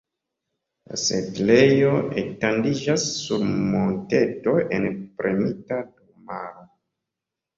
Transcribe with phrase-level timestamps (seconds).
[0.91, 1.89] La setlejo
[2.21, 3.43] etendiĝas sur
[3.75, 4.89] monteto en
[5.21, 6.65] premita domaro.